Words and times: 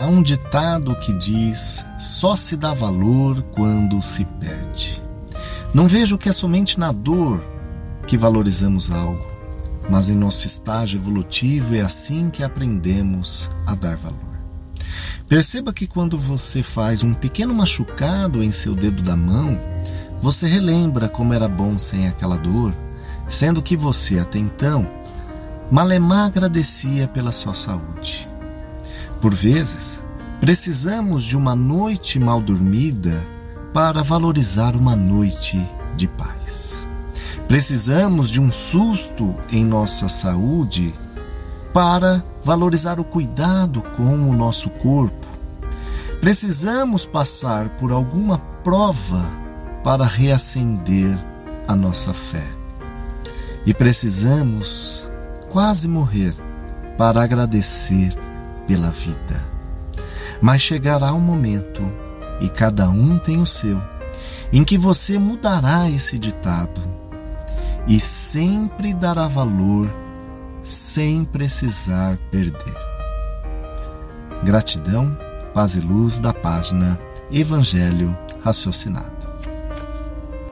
Há 0.00 0.06
um 0.06 0.22
ditado 0.22 0.96
que 0.96 1.12
diz: 1.12 1.84
só 1.98 2.34
se 2.34 2.56
dá 2.56 2.72
valor 2.72 3.42
quando 3.52 4.00
se 4.00 4.24
perde. 4.24 5.02
Não 5.74 5.86
vejo 5.86 6.16
que 6.16 6.30
é 6.30 6.32
somente 6.32 6.80
na 6.80 6.90
dor 6.90 7.44
que 8.06 8.16
valorizamos 8.16 8.90
algo, 8.90 9.22
mas 9.90 10.08
em 10.08 10.14
nosso 10.14 10.46
estágio 10.46 10.98
evolutivo 10.98 11.74
é 11.74 11.82
assim 11.82 12.30
que 12.30 12.42
aprendemos 12.42 13.50
a 13.66 13.74
dar 13.74 13.94
valor. 13.98 14.18
Perceba 15.28 15.70
que 15.70 15.86
quando 15.86 16.16
você 16.16 16.62
faz 16.62 17.02
um 17.02 17.12
pequeno 17.12 17.54
machucado 17.54 18.42
em 18.42 18.50
seu 18.52 18.74
dedo 18.74 19.02
da 19.02 19.14
mão, 19.14 19.60
você 20.18 20.46
relembra 20.46 21.10
como 21.10 21.34
era 21.34 21.46
bom 21.46 21.78
sem 21.78 22.08
aquela 22.08 22.38
dor, 22.38 22.74
sendo 23.28 23.60
que 23.60 23.76
você 23.76 24.18
até 24.18 24.38
então 24.38 24.90
malemar 25.70 26.28
agradecia 26.28 27.06
pela 27.06 27.32
sua 27.32 27.52
saúde. 27.52 28.29
Por 29.20 29.34
vezes, 29.34 30.02
precisamos 30.40 31.24
de 31.24 31.36
uma 31.36 31.54
noite 31.54 32.18
mal 32.18 32.40
dormida 32.40 33.20
para 33.72 34.02
valorizar 34.02 34.74
uma 34.74 34.96
noite 34.96 35.60
de 35.94 36.08
paz. 36.08 36.88
Precisamos 37.46 38.30
de 38.30 38.40
um 38.40 38.50
susto 38.50 39.36
em 39.52 39.62
nossa 39.64 40.08
saúde 40.08 40.94
para 41.72 42.24
valorizar 42.42 42.98
o 42.98 43.04
cuidado 43.04 43.82
com 43.96 44.30
o 44.30 44.32
nosso 44.32 44.70
corpo. 44.70 45.28
Precisamos 46.22 47.04
passar 47.04 47.68
por 47.70 47.92
alguma 47.92 48.38
prova 48.64 49.24
para 49.84 50.06
reacender 50.06 51.18
a 51.68 51.76
nossa 51.76 52.14
fé. 52.14 52.46
E 53.66 53.74
precisamos 53.74 55.10
quase 55.50 55.86
morrer 55.86 56.34
para 56.96 57.22
agradecer 57.22 58.16
pela 58.70 58.90
vida. 58.90 59.42
Mas 60.40 60.62
chegará 60.62 61.12
um 61.12 61.18
momento, 61.18 61.82
e 62.40 62.48
cada 62.48 62.88
um 62.88 63.18
tem 63.18 63.42
o 63.42 63.46
seu, 63.46 63.82
em 64.52 64.62
que 64.62 64.78
você 64.78 65.18
mudará 65.18 65.90
esse 65.90 66.16
ditado 66.16 66.80
e 67.88 67.98
sempre 67.98 68.94
dará 68.94 69.26
valor 69.26 69.90
sem 70.62 71.24
precisar 71.24 72.16
perder. 72.30 72.76
Gratidão, 74.44 75.18
paz 75.52 75.74
e 75.74 75.80
luz 75.80 76.20
da 76.20 76.32
página 76.32 76.96
Evangelho 77.32 78.16
Raciocinado. 78.40 79.29